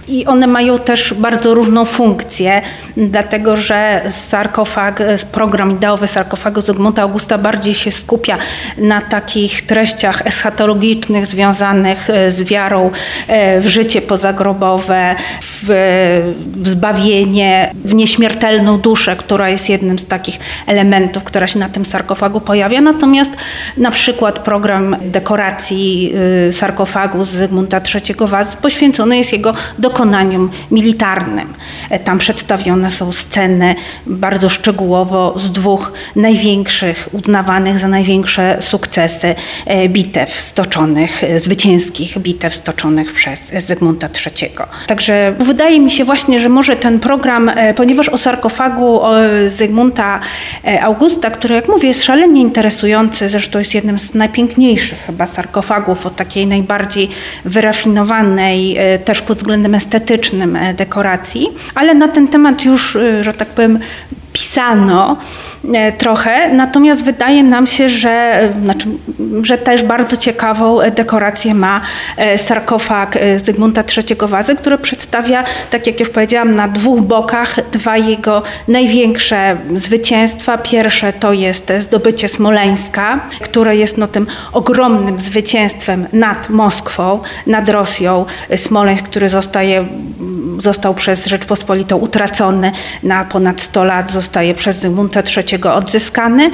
I 0.09 0.25
one 0.25 0.47
mają 0.47 0.79
też 0.79 1.13
bardzo 1.13 1.53
różną 1.53 1.85
funkcję, 1.85 2.61
dlatego 2.97 3.55
że 3.55 4.01
sarkofag, 4.09 5.03
program 5.31 5.71
ideowy 5.71 6.07
sarkofagu 6.07 6.61
Zygmunta 6.61 7.01
Augusta 7.01 7.37
bardziej 7.37 7.73
się 7.73 7.91
skupia 7.91 8.37
na 8.77 9.01
takich 9.01 9.65
treściach 9.65 10.27
eschatologicznych 10.27 11.25
związanych 11.25 12.09
e, 12.09 12.31
z 12.31 12.43
wiarą 12.43 12.91
e, 13.27 13.61
w 13.61 13.67
życie 13.67 14.01
pozagrobowe, 14.01 15.15
w, 15.41 15.67
w 16.55 16.67
zbawienie, 16.67 17.71
w 17.85 17.93
nieśmiertelną 17.93 18.77
duszę, 18.77 19.15
która 19.15 19.49
jest 19.49 19.69
jednym 19.69 19.99
z 19.99 20.05
takich 20.05 20.39
elementów, 20.67 21.23
która 21.23 21.47
się 21.47 21.59
na 21.59 21.69
tym 21.69 21.85
sarkofagu 21.85 22.41
pojawia. 22.41 22.81
Natomiast 22.81 23.31
na 23.77 23.91
przykład 23.91 24.39
program 24.39 24.95
dekoracji 25.01 26.13
y, 26.47 26.53
sarkofagu 26.53 27.23
Zygmunta 27.23 27.81
III 27.95 28.15
Wazy 28.19 28.57
poświęcony 28.57 29.17
jest 29.17 29.31
jego 29.33 29.53
dokonaniu 29.79 29.98
wykonaniom 29.99 30.49
militarnym. 30.71 31.53
E, 31.89 31.99
tam 31.99 32.17
przedstawione 32.17 32.91
są 32.91 33.11
sceny 33.11 33.75
bardzo 34.05 34.49
szczegółowo 34.49 35.33
z 35.39 35.51
dwóch 35.51 35.91
największych, 36.15 37.09
uznawanych 37.11 37.79
za 37.79 37.87
największe 37.87 38.57
sukcesy 38.59 39.35
e, 39.65 39.89
bitew 39.89 40.41
stoczonych, 40.41 41.23
e, 41.23 41.39
zwycięskich 41.39 42.17
bitew 42.17 42.55
stoczonych 42.55 43.13
przez 43.13 43.51
Zygmunta 43.65 44.09
III. 44.25 44.51
Także 44.87 45.35
wydaje 45.39 45.79
mi 45.79 45.91
się 45.91 46.05
właśnie, 46.05 46.39
że 46.39 46.49
może 46.49 46.75
ten 46.75 46.99
program, 46.99 47.51
ponieważ 47.75 48.09
o 48.09 48.17
sarkofagu 48.17 49.01
Zygmunta 49.47 50.19
Augusta, 50.81 51.31
który 51.31 51.55
jak 51.55 51.67
mówię 51.67 51.87
jest 51.87 52.03
szalenie 52.03 52.41
interesujący, 52.41 53.29
zresztą 53.29 53.59
jest 53.59 53.73
jednym 53.73 53.99
z 53.99 54.13
najpiękniejszych 54.13 54.99
chyba 54.99 55.27
sarkofagów 55.27 56.05
o 56.05 56.09
takiej 56.09 56.47
najbardziej 56.47 57.09
wyrafinowanej 57.45 58.77
też 59.05 59.21
pod 59.21 59.37
względem 59.37 59.75
estetycznym 59.75 59.88
estetycznym 59.89 60.55
e, 60.55 60.73
dekoracji, 60.73 61.47
ale 61.75 61.93
na 61.93 62.07
ten 62.07 62.27
temat 62.27 62.65
już, 62.65 62.95
e, 62.95 63.23
że 63.23 63.33
tak 63.33 63.47
powiem, 63.47 63.79
pisano 64.33 65.17
e, 65.73 65.91
trochę, 65.91 66.53
natomiast 66.53 67.05
wydaje 67.05 67.43
nam 67.43 67.67
się, 67.67 67.89
że, 67.89 68.49
znaczy, 68.63 68.87
że 69.43 69.57
też 69.57 69.83
bardzo 69.83 70.17
ciekawą 70.17 70.77
dekorację 70.95 71.53
ma 71.53 71.81
sarkofag 72.37 73.17
Zygmunta 73.37 73.83
III 73.97 74.15
Wazy, 74.21 74.55
który 74.55 74.77
przedstawia, 74.77 75.43
tak 75.69 75.87
jak 75.87 75.99
już 75.99 76.09
powiedziałam, 76.09 76.55
na 76.55 76.67
dwóch 76.67 77.01
bokach 77.01 77.69
dwa 77.71 77.97
jego 77.97 78.43
największe 78.67 79.57
zwycięstwa. 79.75 80.57
Pierwsze 80.57 81.13
to 81.13 81.33
jest 81.33 81.73
zdobycie 81.79 82.29
Smoleńska, 82.29 83.19
które 83.41 83.75
jest 83.75 83.97
no, 83.97 84.07
tym 84.07 84.27
ogromnym 84.53 85.21
zwycięstwem 85.21 86.07
nad 86.13 86.49
Moskwą, 86.49 87.19
nad 87.47 87.69
Rosją. 87.69 88.25
Smoleńsk, 88.55 89.05
który 89.05 89.29
zostaje 89.29 89.85
został 90.59 90.95
przez 90.95 91.25
Rzeczpospolitą 91.25 91.97
utracony. 91.97 92.71
Na 93.03 93.25
ponad 93.25 93.61
100 93.61 93.83
lat, 93.83 94.11
zostaje 94.11 94.53
przez 94.53 94.79
Zygmunta 94.79 95.23
III 95.37 95.63
odzyskany 95.63 96.45
y, 96.45 96.51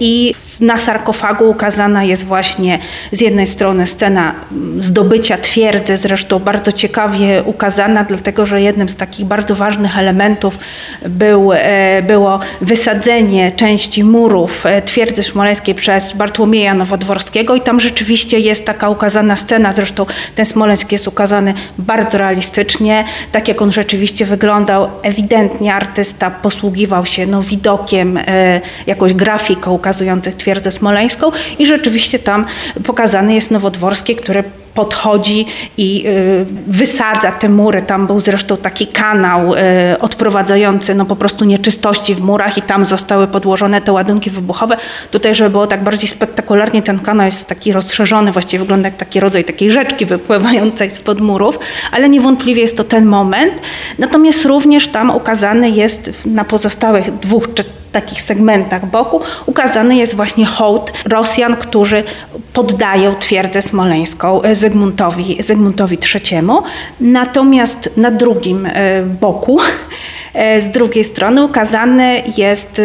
i 0.00 0.34
na 0.60 0.76
sarkofagu 0.76 1.50
ukazana 1.50 2.04
jest 2.04 2.24
właśnie 2.24 2.78
z 3.12 3.20
jednej 3.20 3.46
strony 3.46 3.86
scena 3.86 4.34
zdobycia 4.78 5.38
twierdzy, 5.38 5.96
zresztą 5.96 6.38
bardzo 6.38 6.72
ciekawie 6.72 7.42
ukazana, 7.42 8.04
dlatego 8.04 8.46
że 8.46 8.62
jednym 8.62 8.88
z 8.88 8.96
takich 8.96 9.26
bardzo 9.26 9.54
ważnych 9.54 9.98
elementów 9.98 10.58
był, 11.08 11.52
e, 11.52 12.02
było 12.02 12.40
wysadzenie 12.60 13.52
części 13.52 14.04
murów 14.04 14.66
e, 14.66 14.82
twierdzy 14.82 15.22
szmoleńskiej 15.22 15.74
przez 15.74 16.12
Bartłomieja 16.12 16.74
Nowodworskiego 16.74 17.54
i 17.54 17.60
tam 17.60 17.80
rzeczywiście 17.80 18.38
jest 18.38 18.64
taka 18.64 18.88
ukazana 18.88 19.36
scena, 19.36 19.72
zresztą 19.72 20.06
ten 20.34 20.46
Smoleńsk 20.46 20.92
jest 20.92 21.08
ukazany 21.08 21.54
bardzo 21.78 22.18
realistycznie, 22.18 23.04
tak 23.32 23.48
jak 23.48 23.62
on 23.62 23.72
rzeczywiście 23.72 24.24
wyglądał, 24.24 24.88
ewidentnie 25.02 25.74
artysta 25.74 26.30
posługiwał 26.30 27.06
się 27.06 27.26
no, 27.26 27.42
widokiem, 27.42 28.16
e, 28.16 28.60
jakąś 28.86 29.14
grafiką 29.14 29.72
ukazujących 29.72 30.36
twierdzę 30.46 30.72
smoleńską 30.72 31.30
i 31.58 31.66
rzeczywiście 31.66 32.18
tam 32.18 32.46
pokazane 32.84 33.34
jest 33.34 33.50
Nowodworskie, 33.50 34.14
które 34.14 34.44
podchodzi 34.76 35.46
i 35.76 36.06
y, 36.06 36.46
wysadza 36.66 37.32
te 37.32 37.48
mury. 37.48 37.82
Tam 37.82 38.06
był 38.06 38.20
zresztą 38.20 38.56
taki 38.56 38.86
kanał 38.86 39.54
y, 39.54 39.58
odprowadzający 40.00 40.94
no 40.94 41.04
po 41.04 41.16
prostu 41.16 41.44
nieczystości 41.44 42.14
w 42.14 42.20
murach 42.20 42.58
i 42.58 42.62
tam 42.62 42.84
zostały 42.84 43.26
podłożone 43.26 43.80
te 43.80 43.92
ładunki 43.92 44.30
wybuchowe. 44.30 44.76
Tutaj, 45.10 45.34
żeby 45.34 45.50
było 45.50 45.66
tak 45.66 45.84
bardziej 45.84 46.08
spektakularnie, 46.08 46.82
ten 46.82 46.98
kanał 46.98 47.26
jest 47.26 47.46
taki 47.46 47.72
rozszerzony, 47.72 48.32
właściwie 48.32 48.58
wygląda 48.58 48.88
jak 48.88 48.96
taki 48.98 49.20
rodzaj 49.20 49.44
takiej 49.44 49.70
rzeczki 49.70 50.06
wypływającej 50.06 50.90
spod 50.90 51.20
murów, 51.20 51.58
ale 51.92 52.08
niewątpliwie 52.08 52.62
jest 52.62 52.76
to 52.76 52.84
ten 52.84 53.06
moment. 53.06 53.54
Natomiast 53.98 54.44
również 54.44 54.88
tam 54.88 55.10
ukazany 55.10 55.70
jest 55.70 56.26
na 56.26 56.44
pozostałych 56.44 57.18
dwóch 57.18 57.54
czy 57.54 57.64
takich 58.00 58.22
segmentach 58.22 58.86
boku 58.86 59.20
ukazany 59.46 59.96
jest 59.96 60.14
właśnie 60.14 60.46
hołd 60.46 60.92
Rosjan, 61.04 61.56
którzy 61.56 62.04
poddają 62.52 63.14
twierdzę 63.14 63.62
smoleńską 63.62 64.40
Zygmuntowi, 64.66 65.42
Zygmuntowi 65.42 65.98
III. 66.14 66.42
Natomiast 67.00 67.90
na 67.96 68.10
drugim 68.10 68.66
e, 68.66 69.02
boku 69.02 69.58
e, 70.34 70.62
z 70.62 70.68
drugiej 70.70 71.04
strony 71.04 71.44
ukazany 71.44 72.22
jest 72.36 72.78
e, 72.78 72.82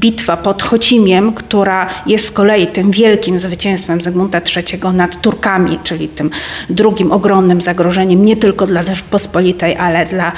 bitwa 0.00 0.36
pod 0.36 0.62
Chocimiem, 0.62 1.32
która 1.32 1.88
jest 2.06 2.26
z 2.26 2.30
kolei 2.30 2.66
tym 2.66 2.90
wielkim 2.90 3.38
zwycięstwem 3.38 4.02
Zygmunta 4.02 4.40
III 4.56 4.80
nad 4.94 5.20
Turkami, 5.20 5.78
czyli 5.82 6.08
tym 6.08 6.30
drugim 6.70 7.12
ogromnym 7.12 7.60
zagrożeniem 7.60 8.24
nie 8.24 8.36
tylko 8.36 8.66
dla 8.66 8.82
Rzeczpospolitej, 8.82 9.76
ale 9.76 10.06
dla 10.06 10.32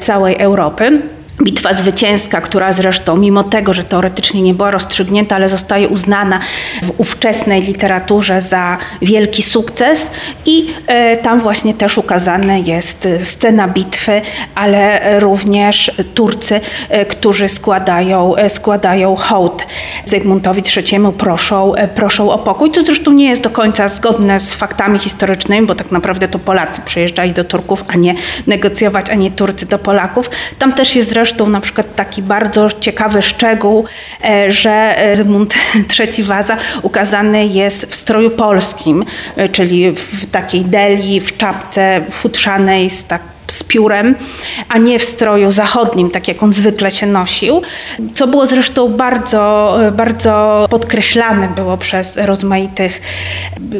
całej 0.00 0.36
Europy. 0.38 1.02
Bitwa 1.42 1.74
zwycięska, 1.74 2.40
która 2.40 2.72
zresztą 2.72 3.16
mimo 3.16 3.44
tego, 3.44 3.72
że 3.72 3.84
teoretycznie 3.84 4.42
nie 4.42 4.54
była 4.54 4.70
rozstrzygnięta, 4.70 5.36
ale 5.36 5.48
zostaje 5.48 5.88
uznana 5.88 6.40
w 6.82 6.92
ówczesnej 7.00 7.62
literaturze 7.62 8.42
za 8.42 8.78
wielki 9.02 9.42
sukces 9.42 10.10
i 10.46 10.66
e, 10.86 11.16
tam 11.16 11.40
właśnie 11.40 11.74
też 11.74 11.98
ukazana 11.98 12.56
jest 12.56 13.08
scena 13.22 13.68
bitwy, 13.68 14.22
ale 14.54 15.00
również 15.20 15.90
Turcy, 16.14 16.60
e, 16.88 17.06
którzy 17.06 17.48
składają, 17.48 18.36
e, 18.36 18.50
składają 18.50 19.16
hołd 19.16 19.66
Zygmuntowi 20.04 20.62
III, 20.76 20.98
proszą, 21.18 21.72
proszą 21.94 22.30
o 22.30 22.38
pokój. 22.38 22.70
To 22.70 22.82
zresztą 22.82 23.12
nie 23.12 23.28
jest 23.28 23.42
do 23.42 23.50
końca 23.50 23.88
zgodne 23.88 24.40
z 24.40 24.54
faktami 24.54 24.98
historycznymi, 24.98 25.66
bo 25.66 25.74
tak 25.74 25.92
naprawdę 25.92 26.28
to 26.28 26.38
Polacy 26.38 26.80
przyjeżdżali 26.84 27.32
do 27.32 27.44
Turków, 27.44 27.84
a 27.88 27.96
nie 27.96 28.14
negocjować, 28.46 29.10
a 29.10 29.14
nie 29.14 29.30
Turcy 29.30 29.66
do 29.66 29.78
Polaków. 29.78 30.30
Tam 30.58 30.72
też 30.72 30.96
jest 30.96 31.08
zresztą 31.08 31.25
zresztą 31.26 31.48
na 31.48 31.60
przykład 31.60 31.94
taki 31.94 32.22
bardzo 32.22 32.68
ciekawy 32.80 33.22
szczegół, 33.22 33.84
e, 34.24 34.50
że 34.50 34.96
Zygmunt 35.14 35.54
III 35.98 36.24
Waza 36.24 36.56
ukazany 36.82 37.46
jest 37.46 37.86
w 37.86 37.94
stroju 37.94 38.30
polskim, 38.30 39.04
e, 39.36 39.48
czyli 39.48 39.92
w 39.92 40.26
takiej 40.30 40.64
deli, 40.64 41.20
w 41.20 41.36
czapce 41.36 42.00
futrzanej 42.10 42.90
z 42.90 43.04
tak 43.04 43.35
z 43.48 43.62
piórem, 43.62 44.14
a 44.68 44.78
nie 44.78 44.98
w 44.98 45.04
stroju 45.04 45.50
zachodnim, 45.50 46.10
tak 46.10 46.28
jak 46.28 46.42
on 46.42 46.52
zwykle 46.52 46.90
się 46.90 47.06
nosił, 47.06 47.62
co 48.14 48.26
było 48.26 48.46
zresztą 48.46 48.88
bardzo, 48.88 49.74
bardzo 49.92 50.66
podkreślane 50.70 51.48
było 51.48 51.76
przez 51.76 52.16
rozmaitych 52.16 53.00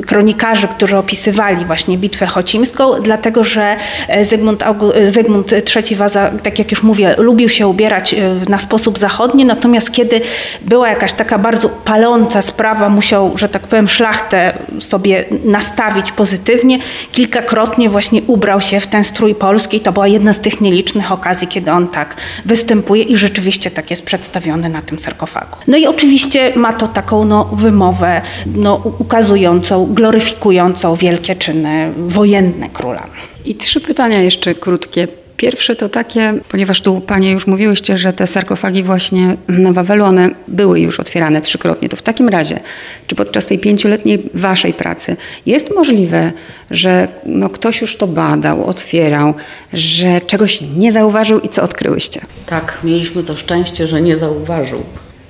kronikarzy, 0.07 0.69
którzy 0.69 0.97
opisywali 0.97 1.65
właśnie 1.65 1.99
bitwę 1.99 2.27
chocimską, 2.27 3.01
dlatego 3.03 3.45
że 3.45 3.77
Zygmunt, 4.23 4.65
Zygmunt 5.09 5.53
III 5.53 5.97
Waza, 5.97 6.31
tak 6.43 6.59
jak 6.59 6.71
już 6.71 6.83
mówię, 6.83 7.15
lubił 7.19 7.49
się 7.49 7.69
ubierać 7.69 8.15
na 8.49 8.59
sposób 8.59 8.99
zachodni, 8.99 9.45
natomiast 9.45 9.93
kiedy 9.93 10.21
była 10.61 10.89
jakaś 10.89 11.13
taka 11.13 11.39
bardzo 11.39 11.69
paląca 11.69 12.43
sprawa, 12.43 12.89
musiał, 12.89 13.39
że 13.39 13.49
tak 13.49 13.63
powiem, 13.63 13.89
szlachtę 13.89 14.53
sobie 14.81 15.25
nastawić 15.45 16.13
pozytywnie. 16.13 16.79
Kilkakrotnie 17.13 17.89
właśnie 17.89 18.23
ubrał 18.27 18.61
się 18.61 18.81
w 18.81 18.87
ten 18.87 19.05
strój 19.05 19.35
polski. 19.57 19.81
To 19.81 19.93
była 19.93 20.09
jedna 20.09 20.33
z 20.33 20.41
tych 20.41 20.61
nielicznych 20.61 21.13
okazji, 21.13 21.49
kiedy 21.49 21.71
on 21.71 21.89
tak 21.89 22.17
występuje 22.45 23.03
i 23.03 23.17
rzeczywiście 23.17 23.71
tak 23.71 23.91
jest 23.91 24.05
przedstawiony 24.05 24.69
na 24.69 24.83
tym 24.83 24.99
sarkofagu. 24.99 25.57
No 25.67 25.77
i 25.77 25.87
oczywiście 25.87 26.53
ma 26.57 26.73
to 26.73 26.89
taką 26.89 27.25
no, 27.25 27.45
wymowę 27.45 28.23
no, 28.47 28.83
ukazującą, 28.99 29.87
gloryfikującą 29.95 30.95
wielkie 30.95 31.37
czyny 31.37 31.93
wojenne 31.97 32.69
króla. 32.69 33.07
I 33.45 33.55
trzy 33.55 33.81
pytania 33.81 34.23
jeszcze 34.23 34.55
krótkie. 34.55 35.09
Pierwsze 35.37 35.77
to 35.77 35.89
takie, 35.89 36.35
ponieważ 36.49 36.81
tu 36.81 37.01
Panie 37.01 37.33
już 37.33 37.47
mówiłyście, 37.47 37.97
że 37.97 38.13
te 38.13 38.27
sarkofagi 38.27 38.83
właśnie 38.83 39.37
na 39.49 39.73
Wawelu, 39.73 40.05
one 40.05 40.31
były 40.49 40.81
już 40.81 41.01
otwierane 41.01 41.41
trzykrotnie. 41.41 41.89
To 41.89 41.97
w 41.97 42.03
takim 42.03 42.29
razie, 42.29 42.61
czy 43.07 43.15
podczas 43.15 43.47
tej 43.47 43.59
pięcioletniej 43.59 44.31
Waszej 44.35 44.73
pracy 44.75 45.17
jest 45.47 45.75
możliwe, 45.75 46.33
że 46.71 47.09
no, 47.27 47.51
ktoś 47.51 47.81
już 47.81 47.97
to 47.97 48.07
badał, 48.07 48.65
otwierał, 48.65 49.35
że 49.73 50.21
czegoś 50.21 50.61
nie 50.77 50.93
zauważył 50.93 51.41
i 51.41 51.49
co 51.49 51.63
odkryłyście? 51.63 52.21
Tak, 52.47 52.79
mieliśmy 52.85 53.23
to 53.23 53.37
szczęście, 53.37 53.87
że 53.87 54.03
nie 54.03 54.17
zauważył. 54.17 54.83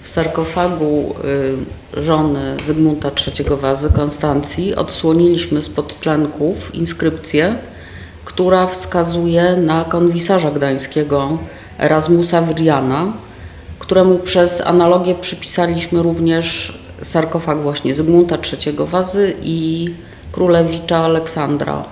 W 0.03 0.09
sarkofagu 0.09 1.15
y, 1.97 2.05
żony 2.05 2.57
Zygmunta 2.67 3.11
III 3.27 3.47
Wazy, 3.61 3.89
Konstancji, 3.97 4.75
odsłoniliśmy 4.75 5.63
spod 5.63 6.01
tlenków 6.01 6.75
inskrypcję, 6.75 7.55
która 8.26 8.66
wskazuje 8.66 9.56
na 9.56 9.85
konwisarza 9.85 10.50
gdańskiego 10.50 11.38
Erasmusa 11.78 12.42
Wriana, 12.42 13.12
któremu 13.78 14.18
przez 14.18 14.61
analogię 14.61 15.14
przypisaliśmy 15.14 16.02
również 16.02 16.78
sarkofag 17.02 17.59
właśnie 17.59 17.95
Zygmunta 17.95 18.37
III 18.37 18.76
Wazy 18.78 19.35
i 19.42 19.90
królewicza 20.33 20.97
Aleksandra 20.97 21.85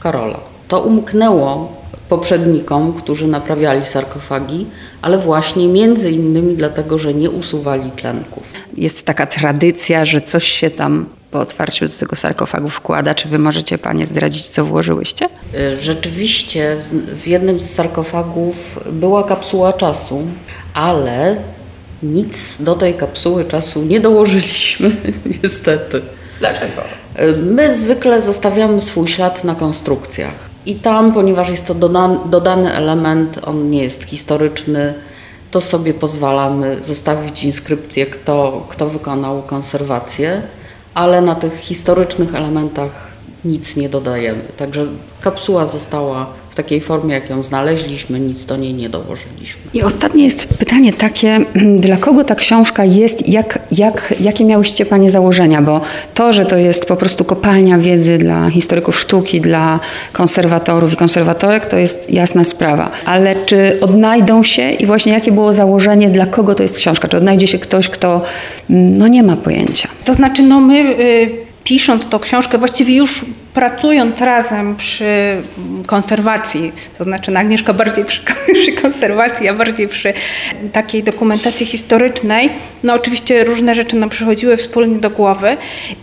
Karola. 0.00 0.40
To 0.68 0.80
umknęło 0.80 1.72
poprzednikom, 2.08 2.92
którzy 2.92 3.28
naprawiali 3.28 3.86
sarkofagi, 3.86 4.66
ale 5.02 5.18
właśnie 5.18 5.68
między 5.68 6.10
innymi 6.10 6.56
dlatego, 6.56 6.98
że 6.98 7.14
nie 7.14 7.30
usuwali 7.30 7.90
tlenków. 7.90 8.52
Jest 8.76 9.06
taka 9.06 9.26
tradycja, 9.26 10.04
że 10.04 10.22
coś 10.22 10.44
się 10.44 10.70
tam 10.70 11.06
po 11.30 11.40
otwarciu 11.40 11.88
do 11.88 11.94
tego 11.94 12.16
sarkofagu 12.16 12.68
wkłada. 12.68 13.14
Czy 13.14 13.28
wy 13.28 13.38
możecie 13.38 13.78
Panie 13.78 14.06
zdradzić, 14.06 14.48
co 14.48 14.64
włożyłyście? 14.64 15.28
Y, 15.54 15.76
rzeczywiście 15.76 16.76
w 17.16 17.26
jednym 17.26 17.60
z 17.60 17.70
sarkofagów 17.70 18.80
była 18.92 19.24
kapsuła 19.24 19.72
czasu, 19.72 20.22
ale 20.74 21.36
nic 22.02 22.62
do 22.62 22.74
tej 22.74 22.94
kapsuły 22.94 23.44
czasu 23.44 23.82
nie 23.82 24.00
dołożyliśmy, 24.00 24.96
niestety. 25.42 26.02
Dlaczego? 26.38 26.82
Y, 27.20 27.36
my 27.36 27.74
zwykle 27.74 28.22
zostawiamy 28.22 28.80
swój 28.80 29.08
ślad 29.08 29.44
na 29.44 29.54
konstrukcjach. 29.54 30.50
I 30.66 30.74
tam, 30.74 31.12
ponieważ 31.12 31.48
jest 31.48 31.66
to 31.66 31.74
dodany, 31.74 32.18
dodany 32.26 32.72
element, 32.74 33.40
on 33.44 33.70
nie 33.70 33.82
jest 33.82 34.04
historyczny, 34.04 34.94
to 35.50 35.60
sobie 35.60 35.94
pozwalamy 35.94 36.82
zostawić 36.82 37.44
inskrypcję, 37.44 38.06
kto, 38.06 38.66
kto 38.68 38.86
wykonał 38.86 39.42
konserwację 39.42 40.42
ale 40.94 41.20
na 41.20 41.34
tych 41.34 41.56
historycznych 41.56 42.34
elementach 42.34 42.90
nic 43.44 43.76
nie 43.76 43.88
dodajemy. 43.88 44.42
Także 44.56 44.86
kapsuła 45.20 45.66
została 45.66 46.26
takiej 46.62 46.80
formie, 46.80 47.14
jak 47.14 47.30
ją 47.30 47.42
znaleźliśmy, 47.42 48.20
nic 48.20 48.44
do 48.44 48.56
niej 48.56 48.74
nie 48.74 48.88
dołożyliśmy. 48.88 49.60
I 49.74 49.82
ostatnie 49.82 50.24
jest 50.24 50.48
pytanie 50.48 50.92
takie, 50.92 51.38
dla 51.86 51.96
kogo 51.96 52.24
ta 52.24 52.34
książka 52.34 52.84
jest, 52.84 53.28
jak, 53.28 53.58
jak, 53.72 54.14
jakie 54.20 54.44
miałyście 54.44 54.86
Panie 54.86 55.10
założenia? 55.10 55.62
Bo 55.62 55.80
to, 56.14 56.32
że 56.32 56.44
to 56.44 56.56
jest 56.56 56.86
po 56.86 56.96
prostu 56.96 57.24
kopalnia 57.24 57.78
wiedzy 57.78 58.18
dla 58.18 58.50
historyków 58.50 59.00
sztuki, 59.00 59.40
dla 59.40 59.80
konserwatorów 60.12 60.92
i 60.92 60.96
konserwatorek, 60.96 61.66
to 61.66 61.76
jest 61.76 62.10
jasna 62.10 62.44
sprawa. 62.44 62.90
Ale 63.04 63.36
czy 63.46 63.80
odnajdą 63.80 64.42
się 64.42 64.70
i 64.70 64.86
właśnie 64.86 65.12
jakie 65.12 65.32
było 65.32 65.52
założenie, 65.52 66.10
dla 66.10 66.26
kogo 66.26 66.54
to 66.54 66.62
jest 66.62 66.76
książka? 66.76 67.08
Czy 67.08 67.16
odnajdzie 67.16 67.46
się 67.46 67.58
ktoś, 67.58 67.88
kto 67.88 68.22
no, 68.68 69.08
nie 69.08 69.22
ma 69.22 69.36
pojęcia? 69.36 69.88
To 70.04 70.14
znaczy, 70.14 70.42
no 70.42 70.60
my... 70.60 70.96
Y 71.00 71.50
pisząc 71.64 72.06
tą 72.06 72.18
książkę, 72.18 72.58
właściwie 72.58 72.96
już 72.96 73.24
pracując 73.54 74.20
razem 74.20 74.76
przy 74.76 75.42
konserwacji, 75.86 76.72
to 76.98 77.04
znaczy 77.04 77.36
Agnieszka 77.36 77.72
bardziej 77.72 78.04
przy, 78.04 78.20
przy 78.62 78.72
konserwacji, 78.72 79.48
a 79.48 79.54
bardziej 79.54 79.88
przy 79.88 80.12
takiej 80.72 81.02
dokumentacji 81.02 81.66
historycznej, 81.66 82.50
no 82.82 82.94
oczywiście 82.94 83.44
różne 83.44 83.74
rzeczy 83.74 83.96
nam 83.96 84.08
przychodziły 84.08 84.56
wspólnie 84.56 84.98
do 84.98 85.10
głowy 85.10 85.56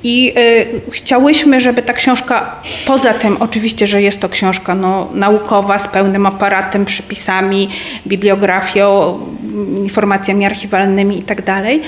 i 0.04 0.34
y, 0.38 0.92
chciałyśmy, 0.92 1.62
żeby 1.62 1.82
ta 1.82 1.94
książka, 1.94 2.56
poza 2.86 3.14
tym 3.14 3.38
oczywiście, 3.40 3.88
że 3.88 4.02
jest 4.02 4.20
to 4.20 4.30
książka 4.30 4.76
no, 4.76 5.10
naukowa 5.14 5.80
z 5.80 5.88
pełnym 5.88 6.26
aparatem, 6.26 6.86
przypisami, 6.86 7.70
bibliografią, 8.08 9.20
informacjami 9.78 10.46
archiwalnymi 10.46 11.20
i 11.20 11.24
tak 11.24 11.42
dalej, 11.42 11.82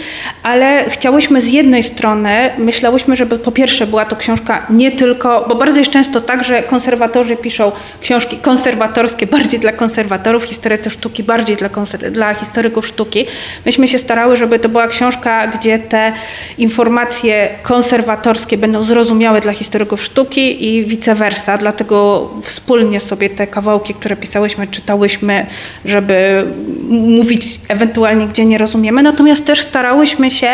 ale 0.43 0.89
chciałyśmy 0.89 1.41
z 1.41 1.47
jednej 1.47 1.83
strony, 1.83 2.49
myślałyśmy, 2.57 3.15
żeby 3.15 3.39
po 3.39 3.51
pierwsze 3.51 3.87
była 3.87 4.05
to 4.05 4.15
książka 4.15 4.65
nie 4.69 4.91
tylko 4.91 5.48
bo 5.49 5.55
bardzo 5.55 5.79
jest 5.79 5.91
często 5.91 6.21
tak, 6.21 6.43
że 6.43 6.63
konserwatorzy 6.63 7.35
piszą 7.35 7.71
książki 8.01 8.37
konserwatorskie 8.37 9.27
bardziej 9.27 9.59
dla 9.59 9.71
konserwatorów, 9.71 10.43
historycy 10.43 10.89
sztuki 10.89 11.23
bardziej 11.23 11.57
dla, 11.57 11.69
dla 12.11 12.33
historyków 12.33 12.87
sztuki. 12.87 13.25
Myśmy 13.65 13.87
się 13.87 13.97
starały, 13.97 14.37
żeby 14.37 14.59
to 14.59 14.69
była 14.69 14.87
książka, 14.87 15.47
gdzie 15.47 15.79
te 15.79 16.13
informacje 16.57 17.49
konserwatorskie 17.63 18.57
będą 18.57 18.83
zrozumiałe 18.83 19.41
dla 19.41 19.53
historyków 19.53 20.03
sztuki 20.03 20.65
i 20.67 20.85
vice 20.85 21.15
versa. 21.15 21.57
Dlatego 21.57 22.29
wspólnie 22.43 22.99
sobie 22.99 23.29
te 23.29 23.47
kawałki, 23.47 23.93
które 23.93 24.15
pisałyśmy, 24.15 24.67
czytałyśmy, 24.67 25.45
żeby 25.85 26.45
mówić 26.89 27.59
ewentualnie, 27.67 28.27
gdzie 28.27 28.45
nie 28.45 28.57
rozumiemy. 28.57 29.03
Natomiast 29.03 29.45
też 29.45 29.61
starałyśmy 29.61 30.31
się 30.31 30.49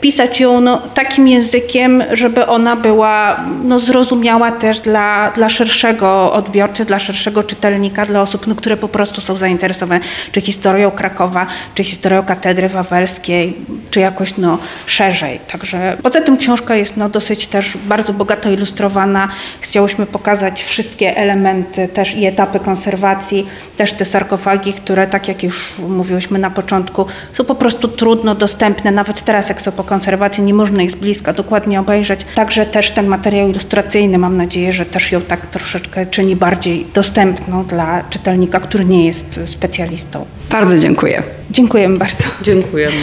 pisać 0.00 0.40
ją 0.40 0.60
no, 0.60 0.82
takim 0.94 1.28
językiem, 1.28 2.04
żeby 2.12 2.46
ona 2.46 2.76
była 2.76 3.40
no, 3.64 3.78
zrozumiała 3.78 4.33
zrozumiała 4.34 4.60
też 4.60 4.80
dla, 4.80 5.30
dla 5.30 5.48
szerszego 5.48 6.32
odbiorcy, 6.32 6.84
dla 6.84 6.98
szerszego 6.98 7.42
czytelnika, 7.42 8.06
dla 8.06 8.20
osób, 8.20 8.46
no, 8.46 8.54
które 8.54 8.76
po 8.76 8.88
prostu 8.88 9.20
są 9.20 9.36
zainteresowane 9.36 10.00
czy 10.32 10.40
historią 10.40 10.90
Krakowa, 10.90 11.46
czy 11.74 11.84
historią 11.84 12.22
katedry 12.22 12.68
wawelskiej, 12.68 13.56
czy 13.90 14.00
jakoś 14.00 14.36
no, 14.36 14.58
szerzej. 14.86 15.40
Także 15.52 15.96
poza 16.02 16.20
tym 16.20 16.38
książka 16.38 16.74
jest 16.74 16.96
no, 16.96 17.08
dosyć 17.08 17.46
też 17.46 17.76
bardzo 17.76 18.12
bogato 18.12 18.50
ilustrowana. 18.50 19.28
Chciałyśmy 19.60 20.06
pokazać 20.06 20.62
wszystkie 20.62 21.16
elementy 21.16 21.88
też 21.88 22.14
i 22.14 22.26
etapy 22.26 22.60
konserwacji, 22.60 23.46
też 23.76 23.92
te 23.92 24.04
sarkofagi, 24.04 24.72
które 24.72 25.06
tak 25.06 25.28
jak 25.28 25.42
już 25.42 25.74
mówiłyśmy 25.88 26.38
na 26.38 26.50
początku, 26.50 27.06
są 27.32 27.44
po 27.44 27.54
prostu 27.54 27.88
trudno 27.88 28.34
dostępne. 28.34 28.90
Nawet 28.90 29.22
teraz 29.22 29.48
jak 29.48 29.62
są 29.62 29.72
po 29.72 29.84
konserwacji, 29.84 30.42
nie 30.42 30.54
można 30.54 30.82
ich 30.82 30.90
z 30.90 30.94
bliska 30.94 31.32
dokładnie 31.32 31.80
obejrzeć. 31.80 32.20
Także 32.34 32.66
też 32.66 32.90
ten 32.90 33.06
materiał 33.06 33.48
ilustracyjny 33.48 34.18
mam 34.24 34.36
nadzieję, 34.36 34.72
że 34.72 34.86
też 34.86 35.12
ją 35.12 35.20
tak 35.20 35.46
troszeczkę 35.46 36.06
czyni 36.06 36.36
bardziej 36.36 36.86
dostępną 36.94 37.64
dla 37.64 38.04
czytelnika, 38.10 38.60
który 38.60 38.84
nie 38.84 39.06
jest 39.06 39.40
specjalistą. 39.44 40.26
Bardzo 40.50 40.78
dziękuję. 40.78 41.22
Dziękujemy 41.50 41.98
bardzo. 41.98 42.24
Dziękujemy. 42.42 42.96